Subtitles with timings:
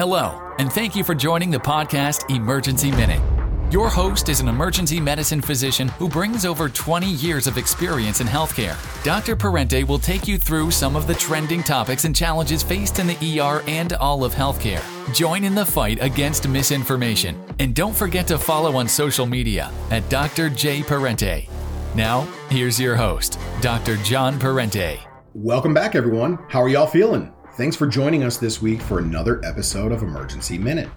[0.00, 3.20] Hello, and thank you for joining the podcast Emergency Minute.
[3.70, 8.26] Your host is an emergency medicine physician who brings over 20 years of experience in
[8.26, 8.78] healthcare.
[9.04, 9.36] Dr.
[9.36, 13.40] Parente will take you through some of the trending topics and challenges faced in the
[13.40, 14.82] ER and all of healthcare.
[15.14, 17.38] Join in the fight against misinformation.
[17.58, 20.48] And don't forget to follow on social media at Dr.
[20.48, 20.82] J.
[20.82, 21.46] Parente.
[21.94, 23.98] Now, here's your host, Dr.
[23.98, 24.98] John Parente.
[25.34, 26.38] Welcome back, everyone.
[26.48, 27.34] How are y'all feeling?
[27.60, 30.88] Thanks for joining us this week for another episode of Emergency Minute.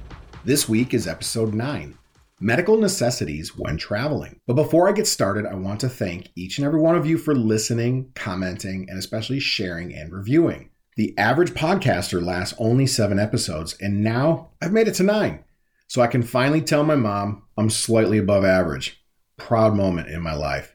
[0.46, 1.98] This week is episode 9
[2.40, 4.40] medical necessities when traveling.
[4.48, 7.18] But before I get started, I want to thank each and every one of you
[7.18, 10.70] for listening, commenting, and especially sharing and reviewing.
[10.96, 15.44] The average podcaster lasts only seven episodes, and now I've made it to nine.
[15.88, 19.04] So I can finally tell my mom I'm slightly above average.
[19.36, 20.74] Proud moment in my life.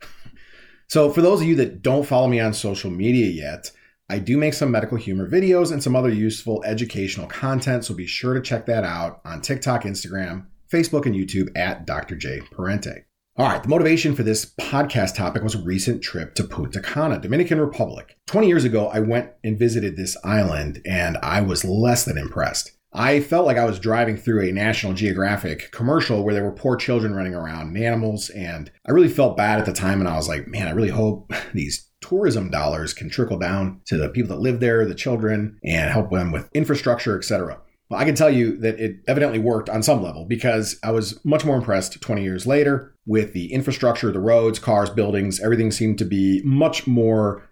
[0.87, 3.71] So, for those of you that don't follow me on social media yet,
[4.11, 8.07] I do make some medical humor videos and some other useful educational content, so be
[8.07, 12.17] sure to check that out on TikTok, Instagram, Facebook, and YouTube at Dr.
[12.17, 12.41] J.
[12.51, 13.05] Parente.
[13.37, 17.21] All right, the motivation for this podcast topic was a recent trip to Punta Cana,
[17.21, 18.17] Dominican Republic.
[18.29, 22.78] 20 years ago, I went and visited this island, and I was less than impressed.
[22.93, 26.77] I felt like I was driving through a National Geographic commercial where there were poor
[26.77, 30.01] children running around and animals, and I really felt bad at the time.
[30.01, 33.97] And I was like, man, I really hope these tourism dollars can trickle down to
[33.97, 37.61] the people that live there, the children, and help them with infrastructure, etc.
[37.91, 41.23] Well, I can tell you that it evidently worked on some level because I was
[41.25, 45.41] much more impressed 20 years later with the infrastructure, the roads, cars, buildings.
[45.41, 47.48] Everything seemed to be much more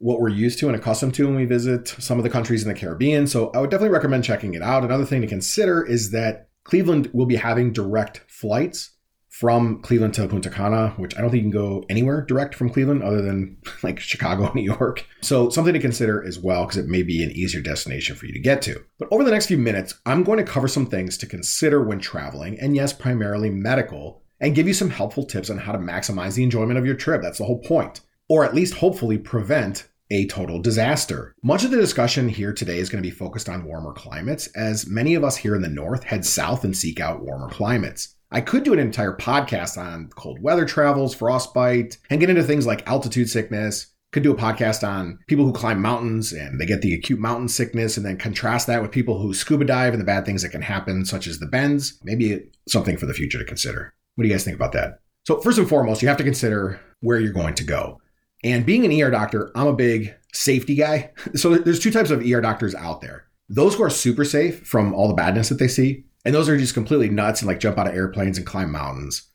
[0.00, 2.68] what we're used to and accustomed to when we visit some of the countries in
[2.68, 3.26] the Caribbean.
[3.26, 4.82] So I would definitely recommend checking it out.
[4.82, 8.92] Another thing to consider is that Cleveland will be having direct flights
[9.28, 12.70] from Cleveland to Punta Cana, which I don't think you can go anywhere direct from
[12.70, 15.06] Cleveland other than like Chicago, New York.
[15.20, 18.32] So something to consider as well, because it may be an easier destination for you
[18.32, 18.82] to get to.
[18.98, 22.00] But over the next few minutes, I'm going to cover some things to consider when
[22.00, 26.34] traveling, and yes, primarily medical, and give you some helpful tips on how to maximize
[26.34, 27.22] the enjoyment of your trip.
[27.22, 28.00] That's the whole point.
[28.28, 31.34] Or at least hopefully prevent a total disaster.
[31.42, 34.86] Much of the discussion here today is going to be focused on warmer climates, as
[34.86, 38.14] many of us here in the north head south and seek out warmer climates.
[38.32, 42.66] I could do an entire podcast on cold weather travels, frostbite, and get into things
[42.66, 43.88] like altitude sickness.
[44.12, 47.48] Could do a podcast on people who climb mountains and they get the acute mountain
[47.48, 50.50] sickness, and then contrast that with people who scuba dive and the bad things that
[50.50, 51.98] can happen, such as the bends.
[52.02, 53.94] Maybe something for the future to consider.
[54.14, 54.98] What do you guys think about that?
[55.26, 58.00] So, first and foremost, you have to consider where you're going to go.
[58.42, 61.12] And being an ER doctor, I'm a big safety guy.
[61.34, 64.94] So, there's two types of ER doctors out there those who are super safe from
[64.94, 67.78] all the badness that they see, and those are just completely nuts and like jump
[67.78, 69.28] out of airplanes and climb mountains.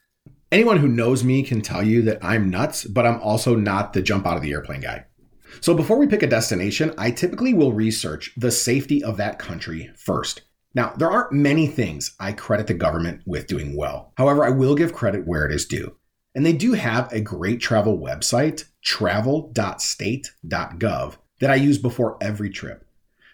[0.51, 4.01] Anyone who knows me can tell you that I'm nuts, but I'm also not the
[4.01, 5.05] jump out of the airplane guy.
[5.59, 9.89] So before we pick a destination, I typically will research the safety of that country
[9.97, 10.43] first.
[10.73, 14.13] Now, there aren't many things I credit the government with doing well.
[14.17, 15.95] However, I will give credit where it is due.
[16.35, 22.87] And they do have a great travel website, travel.state.gov, that I use before every trip.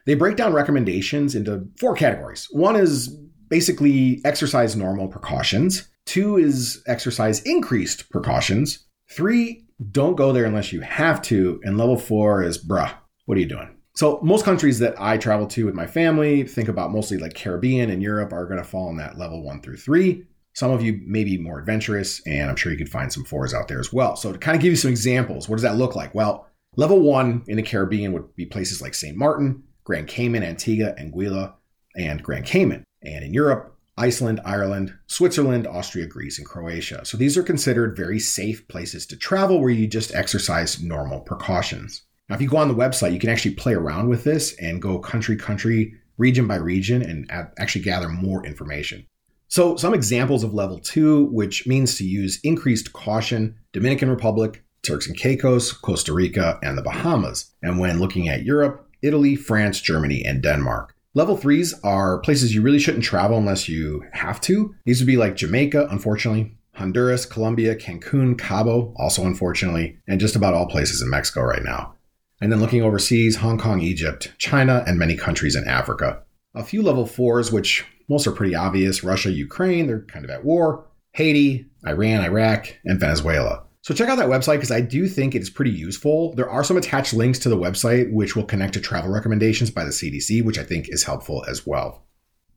[0.06, 2.47] They break down recommendations into four categories.
[2.51, 3.07] One is
[3.50, 5.88] basically exercise normal precautions.
[6.06, 8.88] Two is exercise increased precautions.
[9.11, 11.59] Three, don't go there unless you have to.
[11.63, 12.94] And level four is, bruh,
[13.25, 13.75] what are you doing?
[13.95, 17.90] So, most countries that I travel to with my family, think about mostly like Caribbean
[17.90, 20.25] and Europe, are going to fall in that level one through three.
[20.53, 23.53] Some of you may be more adventurous, and I'm sure you could find some fours
[23.53, 24.16] out there as well.
[24.16, 26.13] So, to kind of give you some examples, what does that look like?
[26.13, 29.17] Well, level one in the Caribbean would be places like St.
[29.17, 31.53] Martin, Grand Cayman, Antigua, Anguilla,
[31.95, 37.06] and Grand Cayman and in Europe, Iceland, Ireland, Switzerland, Austria, Greece, and Croatia.
[37.06, 42.03] So these are considered very safe places to travel where you just exercise normal precautions.
[42.29, 44.81] Now, if you go on the website, you can actually play around with this and
[44.81, 49.06] go country, country, region by region, and actually gather more information.
[49.51, 55.07] So, some examples of level two, which means to use increased caution Dominican Republic, Turks
[55.07, 57.51] and Caicos, Costa Rica, and the Bahamas.
[57.61, 60.96] And when looking at Europe, Italy, France, Germany, and Denmark.
[61.16, 64.73] Level threes are places you really shouldn't travel unless you have to.
[64.85, 70.53] These would be like Jamaica, unfortunately, Honduras, Colombia, Cancun, Cabo, also unfortunately, and just about
[70.53, 71.96] all places in Mexico right now.
[72.40, 76.23] And then looking overseas, Hong Kong, Egypt, China, and many countries in Africa.
[76.55, 80.46] A few level fours, which most are pretty obvious Russia, Ukraine, they're kind of at
[80.46, 83.63] war, Haiti, Iran, Iraq, and Venezuela.
[83.84, 86.35] So check out that website because I do think it is pretty useful.
[86.35, 89.84] There are some attached links to the website which will connect to travel recommendations by
[89.84, 92.05] the CDC, which I think is helpful as well.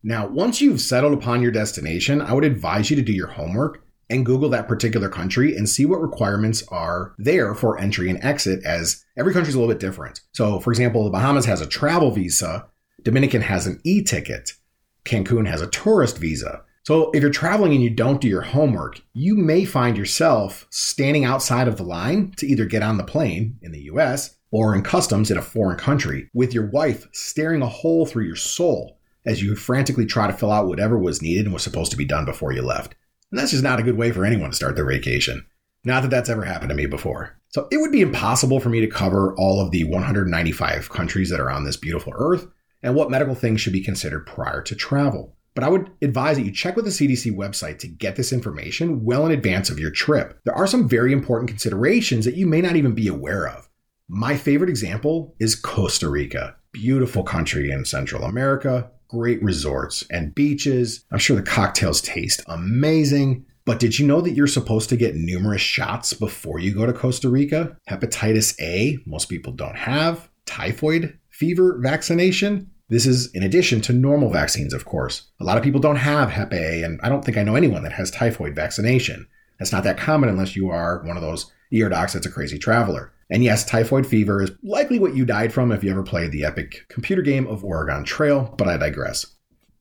[0.02, 3.82] Now, once you've settled upon your destination, I would advise you to do your homework
[4.10, 8.62] and Google that particular country and see what requirements are there for entry and exit,
[8.66, 10.20] as every country is a little bit different.
[10.32, 12.66] So, for example, the Bahamas has a travel visa,
[13.02, 14.52] Dominican has an e ticket,
[15.04, 16.62] Cancun has a tourist visa.
[16.84, 21.24] So if you're traveling and you don't do your homework, you may find yourself standing
[21.24, 24.82] outside of the line to either get on the plane in the US or in
[24.82, 29.42] customs in a foreign country with your wife staring a hole through your soul as
[29.42, 32.26] you frantically try to fill out whatever was needed and was supposed to be done
[32.26, 32.94] before you left.
[33.30, 35.46] And that's just not a good way for anyone to start their vacation.
[35.84, 37.38] Not that that's ever happened to me before.
[37.48, 41.40] So it would be impossible for me to cover all of the 195 countries that
[41.40, 42.46] are on this beautiful earth
[42.84, 45.34] and what medical things should be considered prior to travel.
[45.54, 49.04] But I would advise that you check with the CDC website to get this information
[49.04, 50.38] well in advance of your trip.
[50.44, 53.68] There are some very important considerations that you may not even be aware of.
[54.08, 56.56] My favorite example is Costa Rica.
[56.72, 61.04] Beautiful country in Central America, great resorts and beaches.
[61.10, 63.46] I'm sure the cocktails taste amazing.
[63.64, 66.92] But did you know that you're supposed to get numerous shots before you go to
[66.92, 67.78] Costa Rica?
[67.88, 70.28] Hepatitis A, most people don't have.
[70.44, 72.70] Typhoid fever vaccination.
[72.88, 75.30] This is in addition to normal vaccines, of course.
[75.40, 77.82] A lot of people don't have Hep A, and I don't think I know anyone
[77.82, 79.26] that has typhoid vaccination.
[79.58, 82.58] That's not that common unless you are one of those ear docs that's a crazy
[82.58, 83.12] traveler.
[83.30, 86.44] And yes, typhoid fever is likely what you died from if you ever played the
[86.44, 89.26] epic computer game of Oregon Trail, but I digress.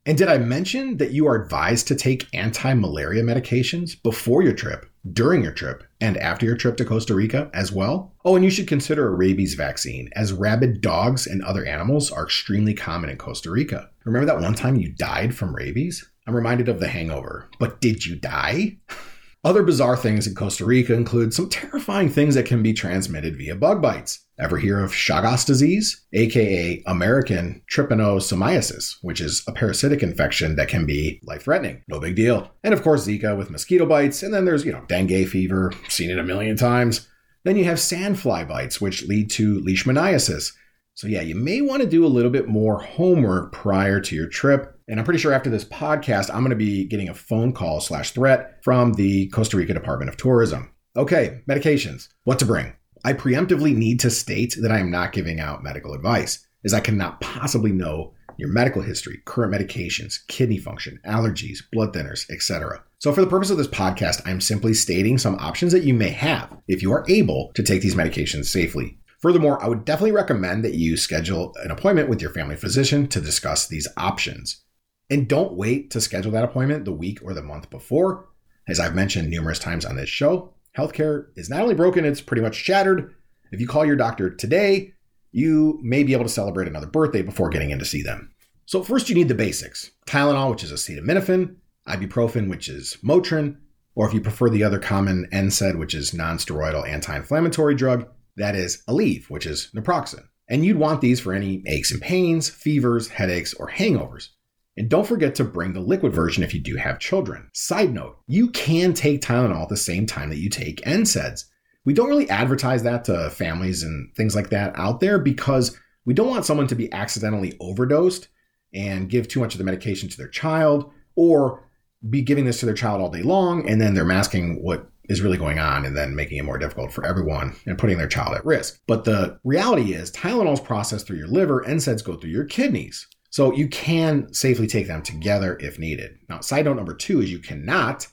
[0.06, 4.54] And did I mention that you are advised to take anti malaria medications before your
[4.54, 8.13] trip, during your trip, and after your trip to Costa Rica as well?
[8.26, 12.24] Oh, and you should consider a rabies vaccine, as rabid dogs and other animals are
[12.24, 13.90] extremely common in Costa Rica.
[14.06, 16.10] Remember that one time you died from rabies?
[16.26, 17.50] I'm reminded of the hangover.
[17.60, 18.78] But did you die?
[19.46, 23.56] Other bizarre things in Costa Rica include some terrifying things that can be transmitted via
[23.56, 24.26] bug bites.
[24.40, 30.86] Ever hear of Chagas disease, aka American trypanosomiasis, which is a parasitic infection that can
[30.86, 31.84] be life-threatening?
[31.90, 32.52] No big deal.
[32.64, 36.10] And of course, Zika with mosquito bites, and then there's, you know, dengue fever, seen
[36.10, 37.10] it a million times.
[37.44, 40.54] Then you have sandfly bites, which lead to leishmaniasis.
[40.96, 44.28] So yeah, you may want to do a little bit more homework prior to your
[44.28, 44.80] trip.
[44.88, 47.82] And I'm pretty sure after this podcast, I'm going to be getting a phone call
[47.82, 50.72] slash threat from the Costa Rica Department of Tourism.
[50.96, 52.10] Okay, medications.
[52.24, 52.74] What to bring?
[53.04, 56.80] I preemptively need to state that I am not giving out medical advice, as I
[56.80, 62.84] cannot possibly know your medical history, current medications, kidney function, allergies, blood thinners, etc.
[63.04, 66.08] So, for the purpose of this podcast, I'm simply stating some options that you may
[66.12, 68.98] have if you are able to take these medications safely.
[69.20, 73.20] Furthermore, I would definitely recommend that you schedule an appointment with your family physician to
[73.20, 74.64] discuss these options.
[75.10, 78.30] And don't wait to schedule that appointment the week or the month before.
[78.70, 82.42] As I've mentioned numerous times on this show, healthcare is not only broken, it's pretty
[82.42, 83.14] much shattered.
[83.52, 84.94] If you call your doctor today,
[85.34, 88.32] you may be able to celebrate another birthday before getting in to see them.
[88.66, 91.58] So, first, you need the basics Tylenol, which is acetaminophen,
[91.88, 93.58] ibuprofen, which is Motrin,
[93.96, 98.08] or if you prefer the other common NSAID, which is non steroidal anti inflammatory drug,
[98.38, 100.26] that is Aleve, which is naproxen.
[100.50, 104.30] And you'd want these for any aches and pains, fevers, headaches, or hangovers.
[104.76, 107.50] And don't forget to bring the liquid version if you do have children.
[107.54, 111.46] Side note, you can take Tylenol at the same time that you take NSAIDs.
[111.86, 116.14] We don't really advertise that to families and things like that out there because we
[116.14, 118.30] don't want someone to be accidentally overdosed
[118.74, 121.70] and give too much of the medication to their child or
[122.10, 125.22] be giving this to their child all day long and then they're masking what is
[125.22, 128.36] really going on and then making it more difficult for everyone and putting their child
[128.36, 128.80] at risk.
[128.88, 133.08] But the reality is Tylenol is processed through your liver, NSAIDs go through your kidneys.
[133.30, 136.20] So you can safely take them together if needed.
[136.30, 138.08] Now, side note number two is you cannot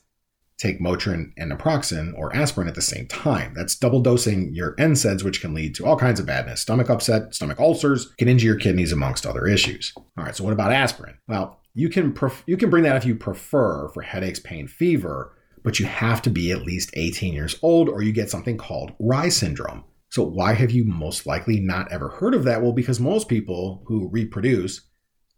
[0.56, 3.54] take Motrin and naproxen or aspirin at the same time.
[3.54, 6.60] That's double dosing your NSAIDs, which can lead to all kinds of badness.
[6.60, 9.92] Stomach upset, stomach ulcers, can injure your kidneys, amongst other issues.
[9.96, 11.16] All right, so what about aspirin?
[11.28, 15.36] Well, you can pref- you can bring that if you prefer for headaches, pain, fever,
[15.62, 18.92] but you have to be at least 18 years old or you get something called
[19.00, 19.84] Reye syndrome.
[20.08, 22.62] So why have you most likely not ever heard of that?
[22.62, 24.80] Well, because most people who reproduce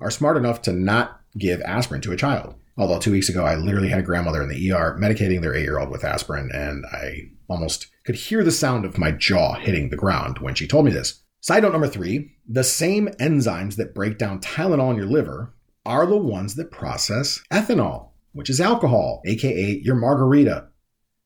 [0.00, 2.54] are smart enough to not give aspirin to a child.
[2.78, 5.64] Although two weeks ago, I literally had a grandmother in the ER medicating their eight
[5.64, 9.90] year old with aspirin, and I almost could hear the sound of my jaw hitting
[9.90, 11.22] the ground when she told me this.
[11.40, 16.06] Side note number three the same enzymes that break down Tylenol in your liver are
[16.06, 20.68] the ones that process ethanol, which is alcohol, aka your margarita.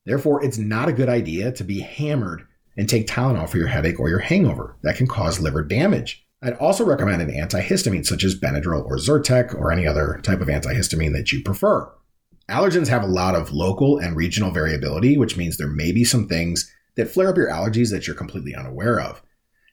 [0.05, 2.47] Therefore, it's not a good idea to be hammered
[2.77, 4.77] and take Tylenol for your headache or your hangover.
[4.83, 6.25] That can cause liver damage.
[6.41, 10.47] I'd also recommend an antihistamine such as Benadryl or Zyrtec or any other type of
[10.47, 11.91] antihistamine that you prefer.
[12.49, 16.27] Allergens have a lot of local and regional variability, which means there may be some
[16.27, 19.21] things that flare up your allergies that you're completely unaware of.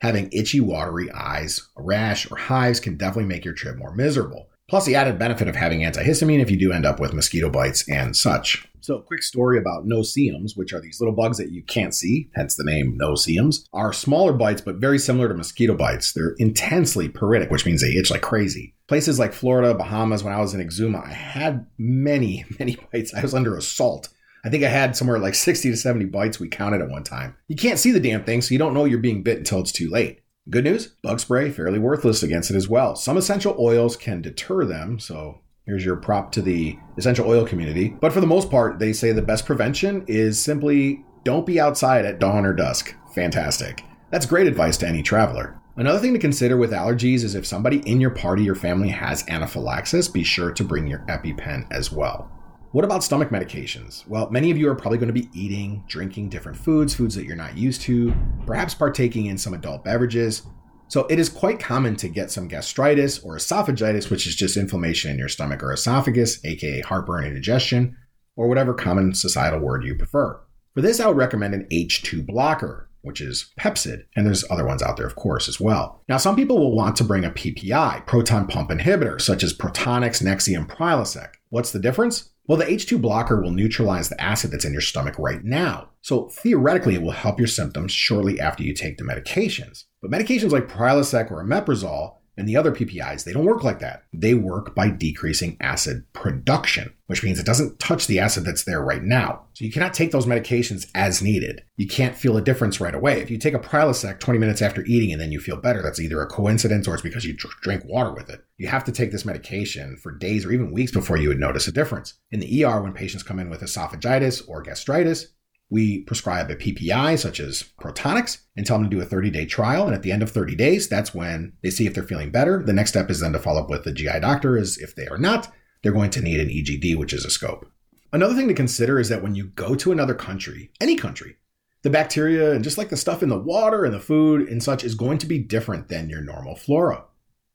[0.01, 4.49] Having itchy, watery eyes, a rash, or hives can definitely make your trip more miserable.
[4.69, 7.89] Plus, the added benefit of having antihistamine if you do end up with mosquito bites
[7.89, 8.67] and such.
[8.81, 12.57] So, quick story about no-see-ums, which are these little bugs that you can't see, hence
[12.57, 16.13] the name no-see-ums, are smaller bites but very similar to mosquito bites.
[16.13, 18.75] They're intensely pruritic, which means they itch like crazy.
[18.87, 23.15] Places like Florida, Bahamas, when I was in Exuma, I had many, many bites.
[23.15, 24.09] I was under assault.
[24.45, 27.35] I think I had somewhere like 60 to 70 bites we counted at one time.
[27.49, 29.73] You can't see the damn thing, so you don't know you're being bit until it's
[29.73, 30.21] too late.
[30.51, 32.97] Good news bug spray, fairly worthless against it as well.
[32.97, 37.97] Some essential oils can deter them, so here's your prop to the essential oil community.
[37.99, 42.05] But for the most part, they say the best prevention is simply don't be outside
[42.05, 42.95] at dawn or dusk.
[43.15, 43.83] Fantastic.
[44.11, 45.59] That's great advice to any traveler.
[45.77, 49.27] Another thing to consider with allergies is if somebody in your party or family has
[49.29, 52.31] anaphylaxis, be sure to bring your EpiPen as well.
[52.75, 54.05] What about stomach medications?
[54.09, 57.25] Well, many of you are probably going to be eating, drinking different foods, foods that
[57.25, 58.13] you're not used to,
[58.47, 60.43] perhaps partaking in some adult beverages.
[60.89, 65.13] So it is quite common to get some gastritis or esophagitis, which is just inflammation
[65.13, 67.97] in your stomach or esophagus, aka heartburn, indigestion,
[68.35, 70.41] or whatever common societal word you prefer.
[70.75, 74.83] For this, I would recommend an H2 blocker, which is Pepcid, and there's other ones
[74.83, 76.03] out there, of course, as well.
[76.09, 80.21] Now, some people will want to bring a PPI, proton pump inhibitor, such as Protonix,
[80.21, 81.35] Nexium, Prilosec.
[81.51, 82.31] What's the difference?
[82.47, 85.91] Well, the H2 blocker will neutralize the acid that's in your stomach right now.
[86.03, 89.85] So theoretically, it will help your symptoms shortly after you take the medications.
[90.03, 94.05] But medications like Prilosec or Omeprazole and the other PPIs, they don't work like that.
[94.13, 98.83] They work by decreasing acid production, which means it doesn't touch the acid that's there
[98.83, 99.47] right now.
[99.55, 101.63] So you cannot take those medications as needed.
[101.77, 103.21] You can't feel a difference right away.
[103.21, 106.01] If you take a Prilosec 20 minutes after eating and then you feel better, that's
[106.01, 108.45] either a coincidence or it's because you drink water with it.
[108.59, 111.69] You have to take this medication for days or even weeks before you would notice
[111.69, 112.15] a difference.
[112.31, 115.27] In the ER, when patients come in with esophagitis or gastritis,
[115.71, 119.47] we prescribe a PPI such as Protonix and tell them to do a 30 day
[119.47, 119.87] trial.
[119.87, 122.63] And at the end of 30 days, that's when they see if they're feeling better.
[122.63, 125.07] The next step is then to follow up with the GI doctor is if they
[125.07, 125.53] are not,
[125.83, 127.71] they're going to need an EGD, which is a scope.
[128.13, 131.37] Another thing to consider is that when you go to another country, any country,
[131.83, 134.85] the bacteria and just like the stuff in the water and the food and such
[134.85, 137.05] is going to be different than your normal flora.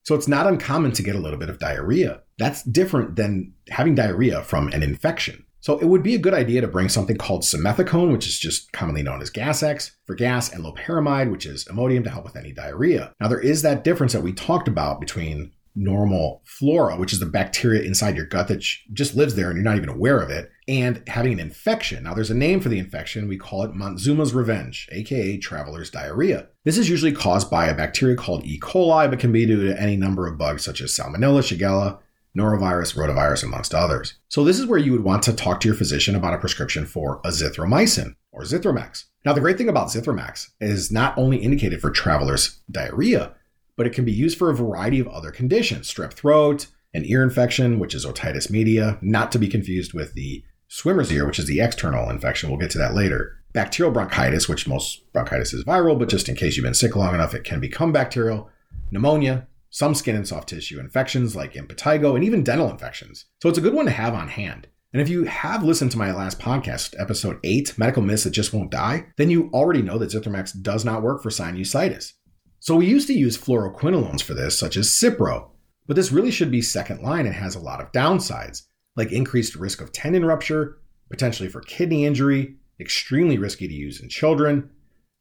[0.04, 2.22] So it's not uncommon to get a little bit of diarrhea.
[2.38, 5.46] That's different than having diarrhea from an infection.
[5.62, 8.72] So it would be a good idea to bring something called simethicone, which is just
[8.72, 12.52] commonly known as Gas-X for gas, and loperamide, which is Imodium to help with any
[12.52, 13.14] diarrhea.
[13.20, 17.26] Now there is that difference that we talked about between normal flora, which is the
[17.26, 20.50] bacteria inside your gut that just lives there and you're not even aware of it,
[20.68, 22.04] and having an infection.
[22.04, 23.28] Now, there's a name for the infection.
[23.28, 26.48] We call it Montezuma's revenge, aka traveler's diarrhea.
[26.64, 28.60] This is usually caused by a bacteria called E.
[28.60, 32.00] coli, but can be due to any number of bugs such as Salmonella, Shigella,
[32.38, 34.16] norovirus, rotavirus, amongst others.
[34.28, 36.86] So this is where you would want to talk to your physician about a prescription
[36.86, 39.06] for azithromycin or Zithromax.
[39.26, 43.34] Now, the great thing about Zithromax is not only indicated for travelers' diarrhea,
[43.76, 47.24] but it can be used for a variety of other conditions, strep throat, an ear
[47.24, 51.48] infection, which is otitis media, not to be confused with the swimmer's ear, which is
[51.48, 52.50] the external infection.
[52.50, 53.36] We'll get to that later.
[53.54, 57.14] Bacterial bronchitis, which most bronchitis is viral, but just in case you've been sick long
[57.14, 58.50] enough, it can become bacterial.
[58.92, 63.26] Pneumonia, some skin and soft tissue infections like impetigo, and even dental infections.
[63.42, 64.68] So it's a good one to have on hand.
[64.92, 68.54] And if you have listened to my last podcast, episode 8, Medical Myths That Just
[68.54, 72.14] Won't Die, then you already know that Zithromax does not work for sinusitis.
[72.60, 75.52] So we used to use fluoroquinolones for this, such as Cipro,
[75.86, 78.64] but this really should be second line and has a lot of downsides,
[78.96, 80.80] like increased risk of tendon rupture,
[81.12, 84.72] potentially for kidney injury, extremely risky to use in children,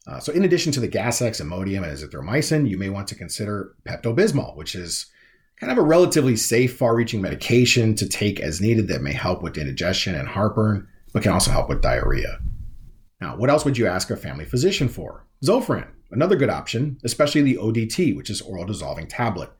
[0.09, 3.75] uh, so, in addition to the Gas-X, Imodium, and azithromycin, you may want to consider
[3.87, 5.07] Pepto Bismol, which is
[5.61, 9.43] kind of a relatively safe, far reaching medication to take as needed that may help
[9.43, 12.41] with indigestion and heartburn, but can also help with diarrhea.
[13.21, 15.27] Now, what else would you ask a family physician for?
[15.45, 19.51] Zofran, another good option, especially the ODT, which is oral dissolving tablet.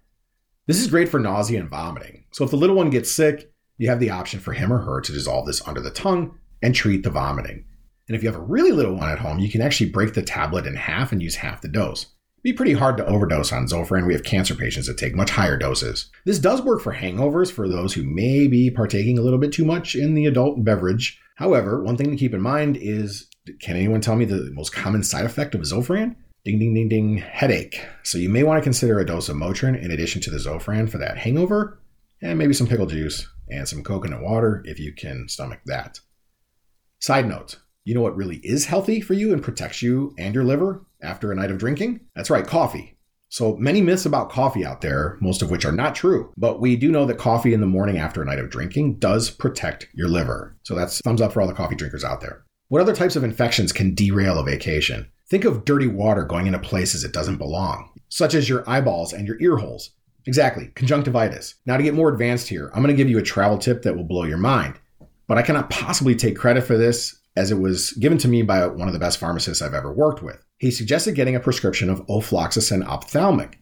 [0.67, 2.25] This is great for nausea and vomiting.
[2.33, 5.03] So, if the little one gets sick, you have the option for him or her
[5.03, 7.65] to dissolve this under the tongue and treat the vomiting.
[8.09, 10.23] And if you have a really little one at home, you can actually break the
[10.23, 12.07] tablet in half and use half the dose.
[12.39, 14.07] It'd be pretty hard to overdose on Zofran.
[14.07, 16.11] We have cancer patients that take much higher doses.
[16.25, 19.65] This does work for hangovers for those who may be partaking a little bit too
[19.65, 21.21] much in the adult beverage.
[21.37, 23.29] However, one thing to keep in mind is
[23.61, 26.17] can anyone tell me the most common side effect of Zofran?
[26.45, 27.85] Ding, ding, ding, ding, headache.
[28.05, 30.89] So you may want to consider a dose of Motrin in addition to the Zofran
[30.89, 31.81] for that hangover,
[32.23, 36.01] and maybe some pickle juice and some coconut water if you can stomach that.
[37.01, 37.59] Side note
[37.89, 41.33] you know what really is healthy for you and protects you and your liver after
[41.33, 42.01] a night of drinking?
[42.15, 42.99] That's right, coffee.
[43.31, 46.77] So many myths about coffee out there, most of which are not true, but we
[46.77, 50.09] do know that coffee in the morning after a night of drinking does protect your
[50.09, 50.55] liver.
[50.65, 52.45] So that's thumbs up for all the coffee drinkers out there.
[52.69, 55.11] What other types of infections can derail a vacation?
[55.31, 59.27] Think of dirty water going into places it doesn't belong, such as your eyeballs and
[59.27, 59.93] your ear holes.
[60.27, 61.55] Exactly, conjunctivitis.
[61.65, 63.97] Now, to get more advanced here, I'm going to give you a travel tip that
[63.97, 64.79] will blow your mind.
[65.27, 68.67] But I cannot possibly take credit for this as it was given to me by
[68.67, 70.45] one of the best pharmacists I've ever worked with.
[70.59, 73.59] He suggested getting a prescription of ofloxacin ophthalmic.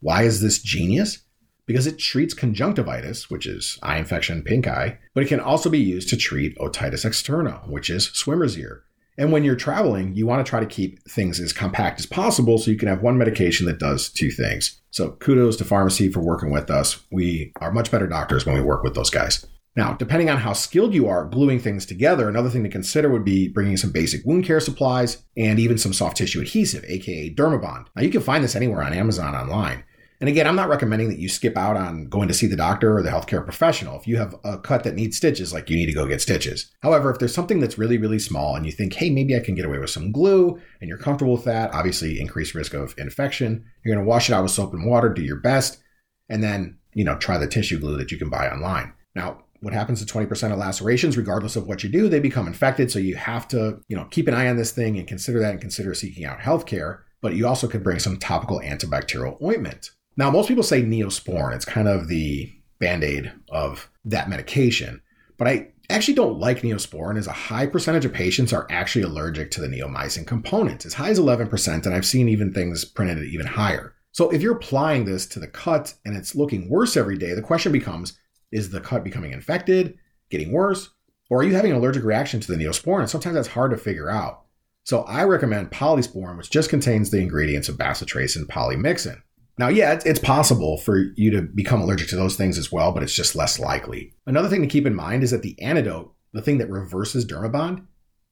[0.00, 1.26] Why is this genius?
[1.66, 5.78] because it treats conjunctivitis, which is eye infection, pink eye, but it can also be
[5.78, 8.84] used to treat otitis externa, which is swimmer's ear.
[9.18, 12.58] And when you're traveling, you want to try to keep things as compact as possible
[12.58, 14.80] so you can have one medication that does two things.
[14.90, 17.02] So kudos to pharmacy for working with us.
[17.10, 19.46] We are much better doctors when we work with those guys.
[19.76, 23.24] Now, depending on how skilled you are gluing things together, another thing to consider would
[23.24, 27.86] be bringing some basic wound care supplies and even some soft tissue adhesive, aka Dermabond.
[27.94, 29.84] Now, you can find this anywhere on Amazon online.
[30.18, 32.96] And again, I'm not recommending that you skip out on going to see the doctor
[32.96, 34.00] or the healthcare professional.
[34.00, 36.72] If you have a cut that needs stitches, like you need to go get stitches.
[36.82, 39.54] However, if there's something that's really, really small and you think, hey, maybe I can
[39.54, 43.62] get away with some glue and you're comfortable with that, obviously increased risk of infection.
[43.84, 45.82] You're going to wash it out with soap and water, do your best,
[46.30, 48.94] and then, you know, try the tissue glue that you can buy online.
[49.14, 52.90] Now, what happens to 20% of lacerations, regardless of what you do, they become infected.
[52.90, 55.52] So you have to, you know, keep an eye on this thing and consider that
[55.52, 57.00] and consider seeking out healthcare.
[57.22, 59.90] But you also could bring some topical antibacterial ointment.
[60.16, 61.54] Now, most people say neosporin.
[61.54, 65.02] It's kind of the band aid of that medication.
[65.38, 69.50] But I actually don't like neosporin as a high percentage of patients are actually allergic
[69.52, 71.86] to the neomycin component, as high as 11%.
[71.86, 73.94] And I've seen even things printed even higher.
[74.12, 77.42] So if you're applying this to the cut and it's looking worse every day, the
[77.42, 78.18] question becomes
[78.52, 79.98] is the cut becoming infected,
[80.30, 80.90] getting worse,
[81.30, 83.08] or are you having an allergic reaction to the neosporin?
[83.08, 84.44] Sometimes that's hard to figure out.
[84.84, 89.20] So I recommend polysporin, which just contains the ingredients of bacitracin and polymyxin.
[89.58, 92.92] Now, yeah, it's, it's possible for you to become allergic to those things as well,
[92.92, 94.14] but it's just less likely.
[94.26, 97.84] Another thing to keep in mind is that the antidote, the thing that reverses Dermabond,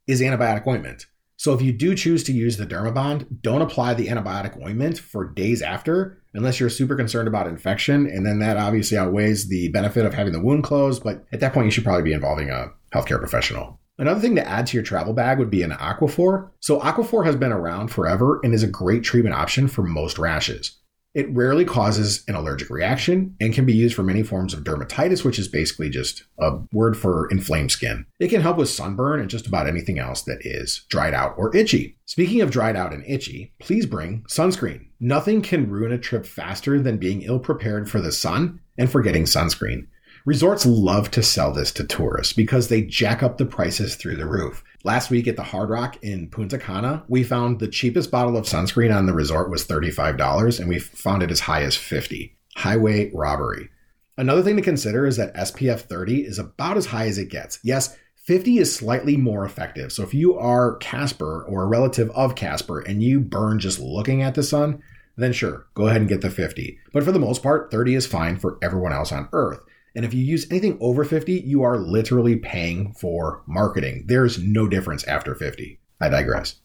[0.07, 1.07] is antibiotic ointment.
[1.37, 5.33] So if you do choose to use the Dermabond, don't apply the antibiotic ointment for
[5.33, 8.07] days after unless you're super concerned about infection.
[8.07, 11.03] And then that obviously outweighs the benefit of having the wound closed.
[11.03, 13.81] But at that point, you should probably be involving a healthcare professional.
[13.97, 16.51] Another thing to add to your travel bag would be an Aquaphor.
[16.61, 20.81] So Aquaphor has been around forever and is a great treatment option for most rashes.
[21.15, 25.25] It rarely causes an allergic reaction and can be used for many forms of dermatitis,
[25.25, 28.05] which is basically just a word for inflamed skin.
[28.19, 31.55] It can help with sunburn and just about anything else that is dried out or
[31.55, 31.97] itchy.
[32.05, 34.87] Speaking of dried out and itchy, please bring sunscreen.
[35.05, 39.25] Nothing can ruin a trip faster than being ill prepared for the sun and forgetting
[39.25, 39.87] sunscreen.
[40.25, 44.25] Resorts love to sell this to tourists because they jack up the prices through the
[44.25, 44.65] roof.
[44.83, 48.47] Last week at the Hard Rock in Punta Cana, we found the cheapest bottle of
[48.47, 52.35] sunscreen on the resort was $35 and we found it as high as 50.
[52.57, 53.69] Highway robbery.
[54.17, 57.59] Another thing to consider is that SPF 30 is about as high as it gets.
[57.63, 59.93] Yes, 50 is slightly more effective.
[59.93, 64.23] So if you are Casper or a relative of Casper and you burn just looking
[64.23, 64.83] at the sun,
[65.17, 66.79] then sure, go ahead and get the 50.
[66.93, 69.61] But for the most part, 30 is fine for everyone else on Earth.
[69.95, 74.05] And if you use anything over 50, you are literally paying for marketing.
[74.07, 75.79] There's no difference after 50.
[76.01, 76.57] I digress.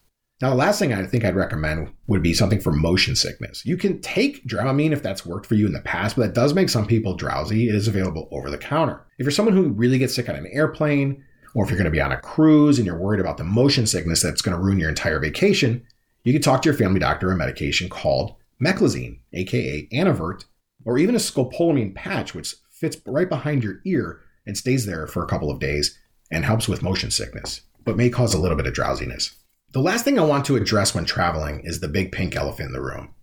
[0.41, 3.65] Now, the last thing I think I'd recommend would be something for motion sickness.
[3.65, 6.53] You can take Dramamine if that's worked for you in the past, but that does
[6.53, 7.67] make some people drowsy.
[7.67, 9.05] It is available over the counter.
[9.17, 11.91] If you're someone who really gets sick on an airplane, or if you're going to
[11.91, 14.79] be on a cruise and you're worried about the motion sickness that's going to ruin
[14.79, 15.85] your entire vacation,
[16.23, 20.45] you can talk to your family doctor a medication called Meclizine, aka Antivert,
[20.85, 25.23] or even a scopolamine patch, which fits right behind your ear and stays there for
[25.23, 25.97] a couple of days
[26.31, 29.35] and helps with motion sickness, but may cause a little bit of drowsiness.
[29.71, 32.73] The last thing I want to address when traveling is the big pink elephant in
[32.73, 33.13] the room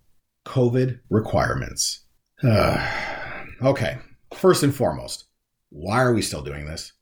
[0.46, 2.04] COVID requirements.
[2.44, 3.98] okay,
[4.34, 5.24] first and foremost,
[5.70, 6.92] why are we still doing this?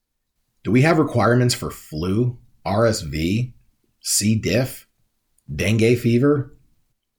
[0.63, 3.53] Do we have requirements for flu, RSV,
[4.01, 4.35] C.
[4.37, 4.89] diff,
[5.55, 6.54] dengue fever?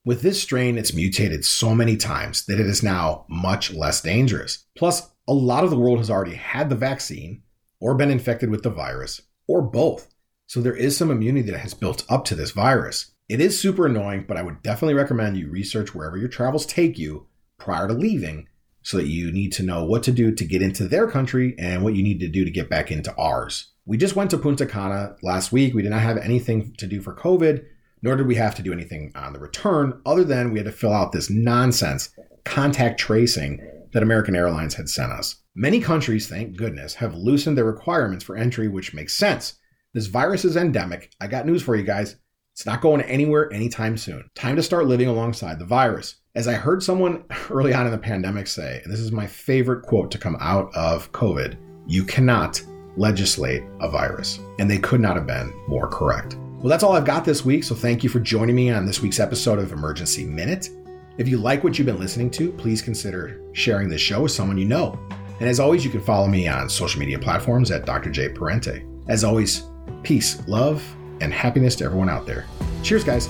[0.05, 4.65] With this strain, it's mutated so many times that it is now much less dangerous.
[4.77, 7.41] Plus, a lot of the world has already had the vaccine
[7.79, 10.13] or been infected with the virus or both.
[10.45, 13.13] So there is some immunity that has built up to this virus.
[13.27, 16.99] It is super annoying, but I would definitely recommend you research wherever your travels take
[16.99, 17.25] you
[17.57, 18.47] prior to leaving
[18.83, 21.83] so that you need to know what to do to get into their country and
[21.83, 23.71] what you need to do to get back into ours.
[23.87, 25.73] We just went to Punta Cana last week.
[25.73, 27.65] We did not have anything to do for COVID,
[28.01, 30.71] nor did we have to do anything on the return other than we had to
[30.71, 32.09] fill out this nonsense
[32.43, 35.35] contact tracing that American Airlines had sent us.
[35.55, 39.55] Many countries, thank goodness, have loosened their requirements for entry, which makes sense.
[39.93, 41.11] This virus is endemic.
[41.21, 42.17] I got news for you guys.
[42.53, 44.29] It's not going anywhere anytime soon.
[44.35, 46.15] Time to start living alongside the virus.
[46.35, 49.83] As I heard someone early on in the pandemic say, and this is my favorite
[49.83, 52.61] quote to come out of COVID you cannot
[52.97, 54.39] legislate a virus.
[54.59, 56.37] And they could not have been more correct.
[56.65, 58.99] Well, that's all I've got this week, so thank you for joining me on this
[58.99, 60.71] week's episode of Emergency Minute.
[61.19, 64.57] If you like what you've been listening to, please consider sharing this show with someone
[64.57, 64.97] you know.
[65.39, 68.09] And as always, you can follow me on social media platforms at Dr.
[68.09, 68.29] J.
[68.29, 68.83] Parente.
[69.07, 69.65] As always,
[70.01, 70.83] peace, love,
[71.21, 72.47] and happiness to everyone out there.
[72.81, 73.29] Cheers, guys.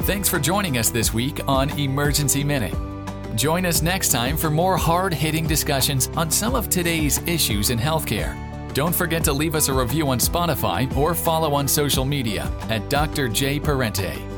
[0.00, 2.74] Thanks for joining us this week on Emergency Minute.
[3.36, 7.78] Join us next time for more hard hitting discussions on some of today's issues in
[7.78, 8.53] healthcare.
[8.74, 12.90] Don't forget to leave us a review on Spotify or follow on social media at
[12.90, 13.28] Dr.
[13.28, 13.60] J.
[13.60, 14.33] Parente.